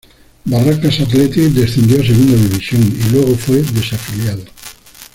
Barracas 0.45 0.99
Athletic 1.01 1.53
descendió 1.53 2.01
a 2.01 2.03
Segunda 2.03 2.35
División 2.35 2.81
y 2.81 3.09
luego 3.11 3.35
fue 3.35 3.57
desafiliado. 3.57 4.41